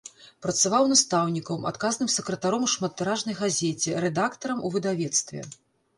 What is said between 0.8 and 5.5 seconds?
настаўнікам, адказным сакратаром у шматтыражнай газеце, рэдактарам у выдавецтве.